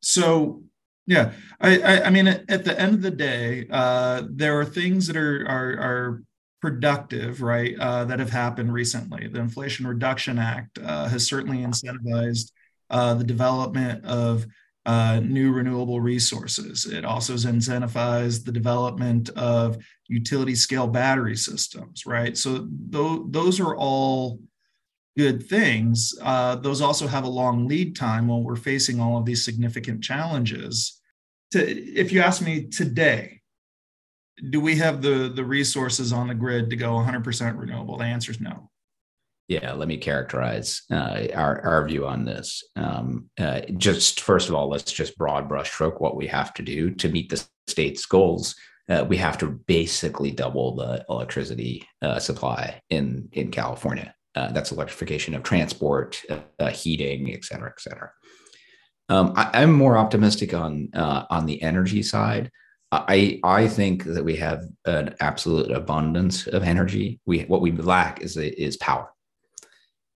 so, 0.00 0.62
yeah, 1.06 1.32
I, 1.60 1.78
I, 1.80 2.04
I, 2.04 2.10
mean, 2.10 2.28
at, 2.28 2.48
at, 2.48 2.64
the 2.64 2.78
end 2.78 2.94
of 2.94 3.02
the 3.02 3.10
day, 3.10 3.66
uh, 3.70 4.22
there 4.30 4.58
are 4.60 4.64
things 4.64 5.06
that 5.06 5.16
are 5.16 5.46
are, 5.48 5.72
are 5.80 6.22
productive, 6.62 7.42
right, 7.42 7.76
uh, 7.78 8.04
that 8.04 8.20
have 8.20 8.30
happened 8.30 8.72
recently. 8.72 9.26
The 9.26 9.40
Inflation 9.40 9.84
Reduction 9.86 10.38
Act 10.38 10.78
uh, 10.78 11.08
has 11.08 11.26
certainly 11.26 11.58
incentivized 11.58 12.52
uh, 12.88 13.14
the 13.14 13.24
development 13.24 14.04
of 14.04 14.46
uh, 14.86 15.20
new 15.22 15.52
renewable 15.52 16.00
resources. 16.00 16.86
It 16.86 17.04
also 17.04 17.32
has 17.32 17.46
incentivized 17.46 18.44
the 18.44 18.52
development 18.52 19.28
of 19.30 19.76
utility 20.06 20.54
scale 20.54 20.86
battery 20.86 21.36
systems, 21.36 22.06
right? 22.06 22.36
So 22.38 22.68
th- 22.92 23.22
those 23.26 23.58
are 23.58 23.76
all 23.76 24.38
good 25.16 25.48
things. 25.48 26.14
Uh, 26.22 26.56
those 26.56 26.80
also 26.80 27.06
have 27.08 27.24
a 27.24 27.28
long 27.28 27.66
lead 27.66 27.96
time 27.96 28.28
while 28.28 28.42
we're 28.42 28.56
facing 28.56 29.00
all 29.00 29.18
of 29.18 29.24
these 29.24 29.44
significant 29.44 30.02
challenges. 30.02 31.00
To, 31.52 31.60
if 31.60 32.12
you 32.12 32.20
ask 32.20 32.40
me 32.40 32.68
today, 32.68 33.41
do 34.50 34.60
we 34.60 34.76
have 34.76 35.02
the, 35.02 35.30
the 35.34 35.44
resources 35.44 36.12
on 36.12 36.28
the 36.28 36.34
grid 36.34 36.70
to 36.70 36.76
go 36.76 36.92
100% 36.92 37.58
renewable? 37.58 37.98
The 37.98 38.04
answer 38.04 38.32
is 38.32 38.40
no 38.40 38.70
yeah, 39.52 39.72
let 39.72 39.88
me 39.88 39.98
characterize 39.98 40.82
uh, 40.90 41.26
our, 41.34 41.60
our 41.60 41.86
view 41.86 42.06
on 42.06 42.24
this. 42.24 42.62
Um, 42.76 43.28
uh, 43.38 43.60
just 43.76 44.20
first 44.20 44.48
of 44.48 44.54
all, 44.54 44.68
let's 44.68 44.90
just 44.90 45.18
broad 45.18 45.48
brushstroke 45.48 46.00
what 46.00 46.16
we 46.16 46.26
have 46.28 46.54
to 46.54 46.62
do 46.62 46.90
to 46.92 47.08
meet 47.08 47.28
the 47.28 47.44
state's 47.66 48.06
goals. 48.06 48.54
Uh, 48.88 49.04
we 49.06 49.16
have 49.18 49.38
to 49.38 49.46
basically 49.66 50.30
double 50.30 50.74
the 50.74 51.04
electricity 51.08 51.86
uh, 52.00 52.18
supply 52.18 52.80
in 52.88 53.28
in 53.32 53.50
California. 53.50 54.14
Uh, 54.34 54.50
that's 54.52 54.72
electrification 54.72 55.34
of 55.34 55.42
transport, 55.42 56.22
uh, 56.58 56.70
heating, 56.70 57.32
et 57.32 57.44
cetera, 57.44 57.68
et 57.68 57.80
cetera. 57.80 58.10
Um, 59.10 59.34
I, 59.36 59.62
am 59.62 59.72
more 59.72 59.98
optimistic 59.98 60.54
on 60.54 60.88
on 60.94 61.46
the 61.46 61.60
energy 61.62 62.02
side. 62.02 62.50
I 62.92 63.40
I 63.42 63.68
think 63.68 64.04
that 64.04 64.24
we 64.24 64.36
have 64.36 64.66
an 64.84 65.14
absolute 65.20 65.70
abundance 65.70 66.46
of 66.46 66.62
energy. 66.62 67.20
We 67.26 67.40
what 67.42 67.62
we 67.62 67.72
lack 67.72 68.20
is 68.20 68.36
is 68.36 68.76
power 68.76 69.12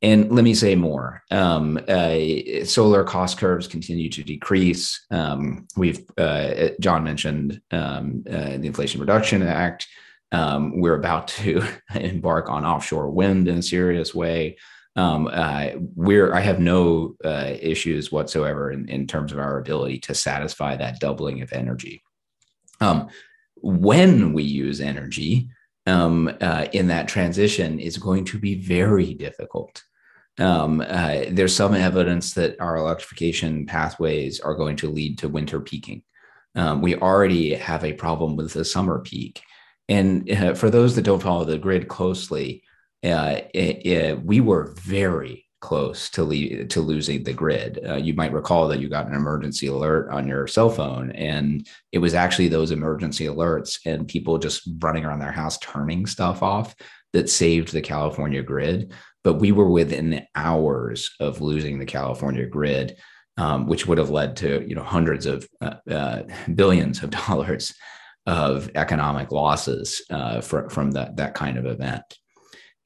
and 0.03 0.31
let 0.31 0.45
me 0.45 0.55
say 0.55 0.75
more. 0.75 1.23
Um, 1.31 1.81
uh, 1.89 2.65
solar 2.65 3.03
cost 3.03 3.39
curves 3.39 3.67
continue 3.67 4.11
to 4.11 4.23
decrease. 4.23 5.05
Um, 5.11 5.67
we've 5.77 6.05
uh, 6.19 6.69
John 6.81 7.05
mentioned 7.05 7.61
um, 7.71 8.23
uh, 8.29 8.59
the 8.59 8.67
Inflation 8.67 9.01
Reduction 9.01 9.43
Act. 9.43 9.89
Um, 10.33 10.81
we're 10.81 10.99
about 10.99 11.29
to 11.29 11.67
embark 11.95 12.51
on 12.51 12.67
offshore 12.67 13.11
wind 13.11 13.49
in 13.49 13.59
a 13.59 13.63
serious 13.63 14.15
way. 14.15 14.59
Um, 14.97 15.29
uh, 15.33 15.71
we're 15.95 16.33
I 16.33 16.41
have 16.41 16.61
no 16.61 17.17
uh, 17.25 17.55
issues 17.59 18.13
whatsoever 18.13 18.71
in, 18.71 18.89
in 18.89 19.07
terms 19.07 19.33
of 19.33 19.39
our 19.39 19.59
ability 19.59 20.01
to 20.01 20.15
satisfy 20.15 20.77
that 20.77 21.01
doubling 21.01 21.43
of 21.43 21.53
energy. 21.53 22.03
Um, 22.81 23.09
when 23.57 24.33
we 24.33 24.43
use 24.43 24.81
energy, 24.81 25.49
um, 25.87 26.31
uh, 26.41 26.67
in 26.73 26.89
that 26.89 27.09
transition 27.09 27.79
is 27.79 27.97
going 27.97 28.25
to 28.27 28.39
be 28.39 28.57
very 28.57 29.15
difficult. 29.15 29.83
Um, 30.39 30.83
uh, 30.87 31.25
there's 31.31 31.55
some 31.55 31.75
evidence 31.75 32.35
that 32.35 32.61
our 32.61 32.77
electrification 32.77 33.67
pathways 33.67 34.41
are 34.41 34.55
going 34.55 34.77
to 34.77 34.91
lead 34.91 35.19
to 35.19 35.29
winter 35.29 35.61
peaking. 35.61 36.03
Um, 36.55 36.83
we 36.83 36.97
already 36.97 37.55
have 37.55 37.85
a 37.85 37.93
problem 37.93 38.37
with 38.37 38.53
the 38.53 38.65
summer 38.65 38.99
peak. 38.99 39.43
And 39.89 40.31
uh, 40.31 40.55
for 40.55 40.69
those 40.69 40.97
that 40.97 41.03
don't 41.03 41.23
follow 41.23 41.45
the 41.45 41.59
grid 41.59 41.89
closely, 41.89 42.65
uh, 43.05 43.41
it, 43.55 43.87
it, 43.87 44.23
we 44.23 44.41
were 44.41 44.75
very 44.81 45.46
close 45.67 46.09
to 46.11 46.23
le- 46.23 46.65
to 46.65 46.81
losing 46.81 47.25
the 47.25 47.33
grid. 47.33 47.81
Uh, 47.85 47.97
you 47.97 48.15
might 48.15 48.33
recall 48.33 48.69
that 48.69 48.79
you 48.79 48.89
got 48.89 49.09
an 49.09 49.15
emergency 49.15 49.67
alert 49.67 50.09
on 50.11 50.29
your 50.29 50.47
cell 50.47 50.71
phone, 50.71 51.11
and 51.11 51.69
it 51.91 51.99
was 51.99 52.15
actually 52.15 52.47
those 52.47 52.71
emergency 52.71 53.25
alerts 53.25 53.81
and 53.85 54.07
people 54.07 54.39
just 54.39 54.63
running 54.79 55.05
around 55.05 55.19
their 55.19 55.33
house 55.33 55.59
turning 55.59 56.07
stuff 56.07 56.41
off 56.41 56.77
that 57.13 57.29
saved 57.29 57.73
the 57.73 57.81
California 57.81 58.43
grid. 58.43 58.93
But 59.25 59.41
we 59.41 59.51
were 59.51 59.69
within 59.69 60.25
hours 60.37 61.11
of 61.19 61.41
losing 61.41 61.81
the 61.81 61.85
California 61.85 62.47
grid, 62.47 62.97
um, 63.37 63.67
which 63.67 63.89
would 63.89 63.99
have 63.99 64.11
led 64.11 64.37
to 64.37 64.65
you 64.69 64.77
know 64.77 64.85
hundreds 64.85 65.27
of 65.27 65.49
uh, 65.61 65.75
uh, 65.91 66.23
billions 66.55 67.03
of 67.03 67.11
dollars 67.27 67.75
of 68.25 68.71
economic 68.77 69.33
losses 69.33 70.01
uh, 70.11 70.41
for, 70.41 70.71
from 70.71 70.93
that 70.93 71.17
that 71.17 71.35
kind 71.35 71.59
of 71.59 71.67
event 71.67 72.05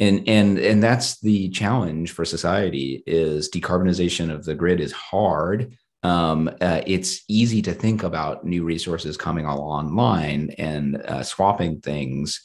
and 0.00 0.28
and 0.28 0.58
and 0.58 0.82
that's 0.82 1.20
the 1.20 1.48
challenge 1.50 2.10
for 2.12 2.24
society 2.24 3.02
is 3.06 3.50
decarbonization 3.50 4.32
of 4.32 4.44
the 4.44 4.54
grid 4.54 4.80
is 4.80 4.92
hard. 4.92 5.76
Um, 6.02 6.48
uh, 6.62 6.80
it's 6.86 7.22
easy 7.28 7.60
to 7.62 7.74
think 7.74 8.02
about 8.02 8.44
new 8.44 8.64
resources 8.64 9.18
coming 9.18 9.44
all 9.44 9.60
online 9.60 10.50
and 10.56 10.96
uh, 10.96 11.22
swapping 11.22 11.80
things 11.80 12.40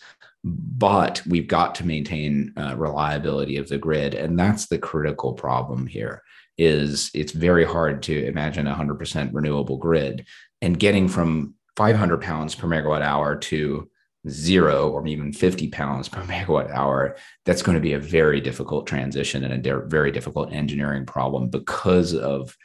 but 0.45 1.23
we've 1.27 1.47
got 1.47 1.73
to 1.73 1.87
maintain 1.87 2.53
uh, 2.55 2.75
reliability 2.77 3.57
of 3.57 3.67
the 3.67 3.79
grid. 3.79 4.13
And 4.13 4.37
that's 4.37 4.67
the 4.67 4.77
critical 4.77 5.33
problem 5.33 5.87
here 5.87 6.21
is 6.57 7.09
it's 7.15 7.31
very 7.31 7.65
hard 7.65 8.03
to 8.03 8.25
imagine 8.27 8.67
a 8.67 8.75
100% 8.75 9.29
renewable 9.33 9.77
grid 9.77 10.25
and 10.61 10.79
getting 10.79 11.07
from 11.07 11.55
500 11.75 12.21
pounds 12.21 12.53
per 12.53 12.67
megawatt 12.67 13.01
hour 13.01 13.35
to 13.35 13.89
zero 14.29 14.89
or 14.89 15.05
even 15.07 15.31
50 15.31 15.69
pounds 15.69 16.09
per 16.09 16.21
megawatt 16.23 16.71
hour, 16.71 17.17
that's 17.45 17.61
going 17.61 17.75
to 17.75 17.81
be 17.81 17.93
a 17.93 17.99
very 17.99 18.41
difficult 18.41 18.87
transition 18.87 19.43
and 19.43 19.65
a 19.65 19.79
very 19.87 20.11
difficult 20.11 20.51
engineering 20.51 21.05
problem 21.05 21.49
because 21.49 22.13
of 22.13 22.55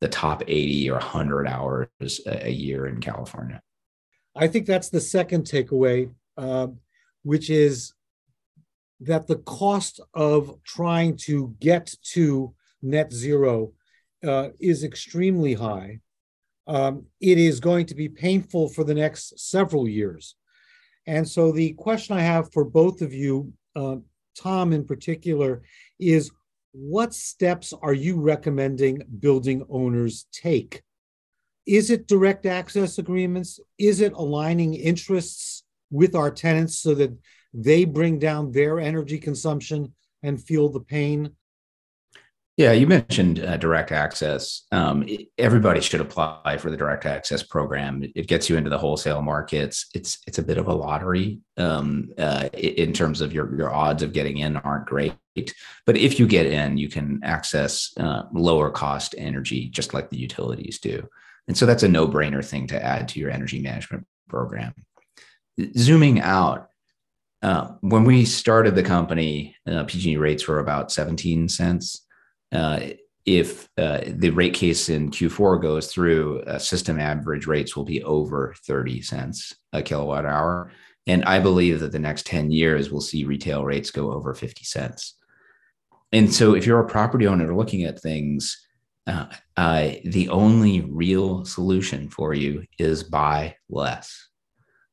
the 0.00 0.08
top 0.08 0.42
80 0.46 0.90
or 0.90 0.94
100 0.94 1.46
hours 1.46 1.88
a 2.26 2.50
year 2.50 2.86
in 2.86 3.00
California. 3.00 3.60
I 4.34 4.48
think 4.48 4.66
that's 4.66 4.88
the 4.88 5.00
second 5.00 5.44
takeaway, 5.44 6.10
uh, 6.38 6.68
which 7.22 7.50
is 7.50 7.92
that 9.00 9.26
the 9.26 9.36
cost 9.36 10.00
of 10.14 10.62
trying 10.64 11.16
to 11.16 11.54
get 11.60 11.94
to 12.12 12.54
net 12.82 13.12
zero 13.12 13.72
uh, 14.26 14.48
is 14.58 14.84
extremely 14.84 15.54
high. 15.54 16.00
Um, 16.66 17.06
it 17.20 17.38
is 17.38 17.60
going 17.60 17.86
to 17.86 17.94
be 17.94 18.08
painful 18.08 18.68
for 18.68 18.84
the 18.84 18.94
next 18.94 19.38
several 19.38 19.88
years. 19.88 20.36
And 21.10 21.28
so 21.28 21.50
the 21.50 21.72
question 21.72 22.16
I 22.16 22.20
have 22.20 22.52
for 22.52 22.64
both 22.64 23.02
of 23.02 23.12
you, 23.12 23.52
uh, 23.74 23.96
Tom 24.38 24.72
in 24.72 24.84
particular, 24.84 25.62
is 25.98 26.30
what 26.70 27.12
steps 27.12 27.74
are 27.82 27.92
you 27.92 28.20
recommending 28.20 29.02
building 29.18 29.66
owners 29.68 30.26
take? 30.30 30.82
Is 31.66 31.90
it 31.90 32.06
direct 32.06 32.46
access 32.46 32.98
agreements? 32.98 33.58
Is 33.76 34.00
it 34.00 34.12
aligning 34.12 34.74
interests 34.74 35.64
with 35.90 36.14
our 36.14 36.30
tenants 36.30 36.78
so 36.78 36.94
that 36.94 37.10
they 37.52 37.84
bring 37.84 38.20
down 38.20 38.52
their 38.52 38.78
energy 38.78 39.18
consumption 39.18 39.92
and 40.22 40.40
feel 40.40 40.68
the 40.68 40.78
pain? 40.78 41.32
Yeah, 42.60 42.72
you 42.72 42.86
mentioned 42.86 43.42
uh, 43.42 43.56
direct 43.56 43.90
access. 43.90 44.66
Um, 44.70 45.08
everybody 45.38 45.80
should 45.80 46.02
apply 46.02 46.58
for 46.58 46.70
the 46.70 46.76
direct 46.76 47.06
access 47.06 47.42
program. 47.42 48.04
It 48.14 48.26
gets 48.26 48.50
you 48.50 48.58
into 48.58 48.68
the 48.68 48.76
wholesale 48.76 49.22
markets. 49.22 49.86
It's 49.94 50.18
it's 50.26 50.36
a 50.36 50.42
bit 50.42 50.58
of 50.58 50.68
a 50.68 50.74
lottery 50.74 51.40
um, 51.56 52.10
uh, 52.18 52.50
in 52.52 52.92
terms 52.92 53.22
of 53.22 53.32
your 53.32 53.56
your 53.56 53.72
odds 53.72 54.02
of 54.02 54.12
getting 54.12 54.36
in 54.36 54.58
aren't 54.58 54.84
great. 54.84 55.14
But 55.86 55.96
if 55.96 56.20
you 56.20 56.26
get 56.26 56.44
in, 56.44 56.76
you 56.76 56.90
can 56.90 57.20
access 57.24 57.94
uh, 57.96 58.24
lower 58.30 58.70
cost 58.70 59.14
energy 59.16 59.70
just 59.70 59.94
like 59.94 60.10
the 60.10 60.18
utilities 60.18 60.78
do, 60.80 61.08
and 61.48 61.56
so 61.56 61.64
that's 61.64 61.82
a 61.82 61.88
no 61.88 62.06
brainer 62.06 62.44
thing 62.44 62.66
to 62.66 62.84
add 62.84 63.08
to 63.08 63.20
your 63.20 63.30
energy 63.30 63.62
management 63.62 64.06
program. 64.28 64.74
Zooming 65.78 66.20
out, 66.20 66.68
uh, 67.40 67.68
when 67.80 68.04
we 68.04 68.26
started 68.26 68.74
the 68.74 68.82
company, 68.82 69.56
uh, 69.66 69.84
PG&E 69.84 70.18
rates 70.18 70.46
were 70.46 70.58
about 70.58 70.92
17 70.92 71.48
cents 71.48 72.02
uh, 72.52 72.80
if 73.26 73.68
uh, 73.78 74.00
the 74.06 74.30
rate 74.30 74.54
case 74.54 74.88
in 74.88 75.10
Q4 75.10 75.60
goes 75.60 75.92
through, 75.92 76.40
uh, 76.42 76.58
system 76.58 76.98
average 76.98 77.46
rates 77.46 77.76
will 77.76 77.84
be 77.84 78.02
over 78.02 78.54
30 78.66 79.02
cents 79.02 79.54
a 79.72 79.82
kilowatt 79.82 80.24
hour. 80.24 80.72
And 81.06 81.24
I 81.24 81.38
believe 81.38 81.80
that 81.80 81.92
the 81.92 81.98
next 81.98 82.26
10 82.26 82.50
years 82.50 82.90
we'll 82.90 83.00
see 83.00 83.24
retail 83.24 83.64
rates 83.64 83.90
go 83.90 84.12
over 84.12 84.34
50 84.34 84.64
cents. 84.64 85.14
And 86.12 86.32
so 86.32 86.54
if 86.54 86.66
you're 86.66 86.80
a 86.80 86.88
property 86.88 87.26
owner 87.26 87.54
looking 87.54 87.84
at 87.84 88.00
things, 88.00 88.66
uh, 89.06 89.26
the 90.04 90.28
only 90.30 90.82
real 90.82 91.44
solution 91.44 92.08
for 92.08 92.34
you 92.34 92.64
is 92.78 93.02
buy 93.02 93.56
less. 93.68 94.28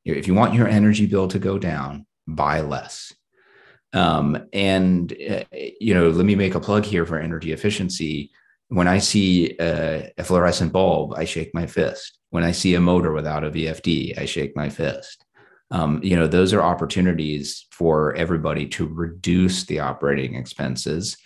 If 0.05 0.27
you 0.27 0.33
want 0.33 0.53
your 0.53 0.67
energy 0.67 1.05
bill 1.05 1.27
to 1.29 1.39
go 1.39 1.59
down, 1.59 2.05
buy 2.27 2.61
less. 2.61 3.13
Um, 3.97 4.47
and 4.53 5.11
uh, 5.11 5.43
you 5.51 5.93
know, 5.95 6.09
let 6.09 6.25
me 6.25 6.35
make 6.35 6.53
a 6.53 6.59
plug 6.59 6.85
here 6.85 7.05
for 7.05 7.17
energy 7.17 7.51
efficiency. 7.51 8.31
When 8.67 8.87
I 8.87 8.99
see 8.99 9.55
a, 9.59 10.11
a 10.17 10.23
fluorescent 10.23 10.71
bulb, 10.71 11.15
I 11.15 11.25
shake 11.25 11.51
my 11.55 11.65
fist. 11.65 12.19
When 12.29 12.43
I 12.43 12.51
see 12.51 12.75
a 12.75 12.79
motor 12.79 13.11
without 13.11 13.43
a 13.43 13.49
VFD, 13.49 14.19
I 14.19 14.25
shake 14.25 14.55
my 14.55 14.69
fist. 14.69 15.25
Um, 15.71 15.99
you 16.03 16.15
know, 16.15 16.27
those 16.27 16.53
are 16.53 16.61
opportunities 16.61 17.65
for 17.71 18.13
everybody 18.15 18.67
to 18.67 18.85
reduce 18.85 19.65
the 19.65 19.79
operating 19.79 20.35
expenses. 20.35 21.17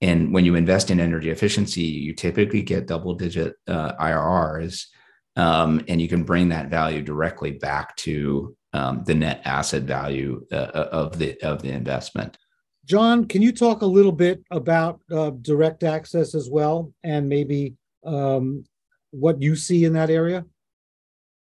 And 0.00 0.32
when 0.32 0.44
you 0.44 0.54
invest 0.54 0.90
in 0.90 1.00
energy 1.00 1.30
efficiency, 1.30 1.82
you 1.82 2.14
typically 2.14 2.62
get 2.62 2.86
double 2.86 3.14
digit 3.14 3.56
uh, 3.66 3.92
IRRs, 4.00 4.86
um, 5.36 5.82
and 5.88 6.00
you 6.00 6.08
can 6.08 6.22
bring 6.22 6.50
that 6.50 6.70
value 6.70 7.02
directly 7.02 7.52
back 7.52 7.96
to 7.96 8.56
um, 8.72 9.02
the 9.04 9.14
net 9.14 9.42
asset 9.44 9.82
value 9.82 10.46
uh, 10.52 10.54
uh, 10.54 10.88
of 10.92 11.18
the 11.18 11.40
of 11.42 11.62
the 11.62 11.70
investment. 11.70 12.38
John, 12.84 13.26
can 13.26 13.42
you 13.42 13.52
talk 13.52 13.82
a 13.82 13.86
little 13.86 14.12
bit 14.12 14.42
about 14.50 15.00
uh, 15.12 15.30
direct 15.30 15.82
access 15.84 16.34
as 16.34 16.48
well, 16.50 16.92
and 17.04 17.28
maybe 17.28 17.74
um, 18.04 18.64
what 19.10 19.40
you 19.40 19.54
see 19.56 19.84
in 19.84 19.92
that 19.94 20.10
area? 20.10 20.44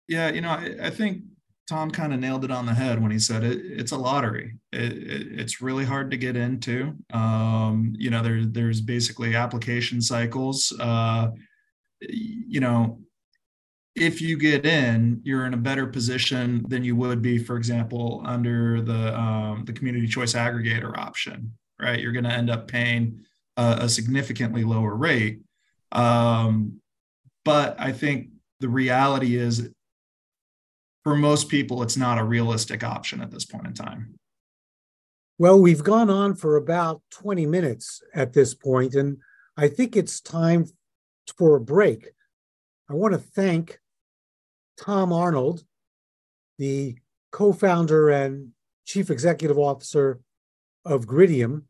Yeah, 0.08 0.30
you 0.30 0.40
know, 0.40 0.50
I, 0.50 0.76
I 0.82 0.90
think 0.90 1.22
Tom 1.68 1.90
kind 1.90 2.12
of 2.12 2.20
nailed 2.20 2.44
it 2.44 2.50
on 2.50 2.66
the 2.66 2.74
head 2.74 3.00
when 3.00 3.10
he 3.10 3.18
said 3.18 3.42
it, 3.42 3.58
it's 3.64 3.92
a 3.92 3.96
lottery. 3.96 4.58
It, 4.72 4.92
it, 4.92 5.40
it's 5.40 5.62
really 5.62 5.84
hard 5.84 6.10
to 6.10 6.16
get 6.16 6.36
into. 6.36 6.94
Um, 7.12 7.94
you 7.96 8.10
know, 8.10 8.22
there, 8.22 8.44
there's 8.44 8.80
basically 8.80 9.34
application 9.34 10.02
cycles. 10.02 10.72
Uh, 10.78 11.30
you 12.00 12.60
know, 12.60 13.00
if 13.96 14.20
you 14.20 14.36
get 14.36 14.66
in, 14.66 15.20
you're 15.22 15.46
in 15.46 15.54
a 15.54 15.58
better 15.58 15.86
position 15.86 16.64
than 16.68 16.82
you 16.82 16.96
would 16.96 17.22
be, 17.22 17.38
for 17.38 17.56
example, 17.56 18.22
under 18.24 18.80
the 18.80 19.18
um, 19.18 19.64
the 19.64 19.72
community 19.72 20.06
choice 20.06 20.34
aggregator 20.34 20.96
option, 20.98 21.52
right? 21.80 22.00
You're 22.00 22.12
going 22.12 22.24
to 22.24 22.32
end 22.32 22.50
up 22.50 22.66
paying 22.66 23.20
a, 23.56 23.78
a 23.82 23.88
significantly 23.88 24.64
lower 24.64 24.94
rate. 24.94 25.40
Um, 25.92 26.80
but 27.44 27.76
I 27.78 27.92
think 27.92 28.30
the 28.60 28.68
reality 28.68 29.36
is, 29.36 29.70
for 31.04 31.14
most 31.14 31.48
people, 31.48 31.82
it's 31.82 31.96
not 31.96 32.18
a 32.18 32.24
realistic 32.24 32.82
option 32.82 33.20
at 33.20 33.30
this 33.30 33.44
point 33.44 33.66
in 33.66 33.74
time. 33.74 34.14
Well, 35.38 35.60
we've 35.60 35.84
gone 35.84 36.10
on 36.10 36.34
for 36.34 36.56
about 36.56 37.02
20 37.10 37.46
minutes 37.46 38.02
at 38.14 38.32
this 38.32 38.54
point, 38.54 38.94
and 38.94 39.18
I 39.56 39.68
think 39.68 39.96
it's 39.96 40.20
time 40.20 40.66
for 41.36 41.56
a 41.56 41.60
break. 41.60 42.10
I 42.88 42.94
want 42.94 43.14
to 43.14 43.18
thank 43.18 43.78
Tom 44.76 45.12
Arnold, 45.12 45.64
the 46.58 46.96
co 47.30 47.52
founder 47.52 48.10
and 48.10 48.50
chief 48.84 49.10
executive 49.10 49.58
officer 49.58 50.20
of 50.84 51.06
Gridium, 51.06 51.62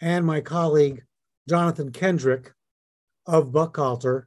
and 0.00 0.24
my 0.24 0.40
colleague, 0.40 1.02
Jonathan 1.48 1.92
Kendrick 1.92 2.52
of 3.26 3.52
Buchalter, 3.52 4.24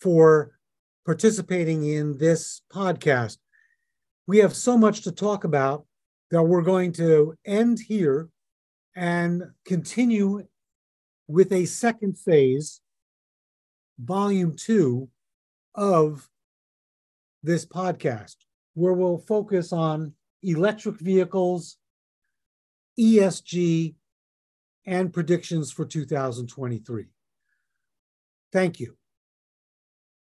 for 0.00 0.58
participating 1.04 1.84
in 1.84 2.16
this 2.18 2.62
podcast. 2.72 3.38
We 4.26 4.38
have 4.38 4.54
so 4.54 4.78
much 4.78 5.02
to 5.02 5.12
talk 5.12 5.44
about 5.44 5.86
that 6.30 6.42
we're 6.42 6.62
going 6.62 6.92
to 6.92 7.34
end 7.44 7.78
here 7.78 8.28
and 8.96 9.42
continue 9.64 10.46
with 11.26 11.52
a 11.52 11.64
second 11.64 12.18
phase, 12.18 12.80
volume 13.98 14.56
two 14.56 15.08
of 15.74 16.28
this 17.44 17.64
podcast, 17.66 18.36
where 18.74 18.94
we'll 18.94 19.18
focus 19.18 19.72
on 19.72 20.14
electric 20.42 20.98
vehicles, 20.98 21.76
ESG, 22.98 23.94
and 24.86 25.12
predictions 25.12 25.70
for 25.70 25.84
2023. 25.84 27.06
Thank 28.52 28.80
you. 28.80 28.96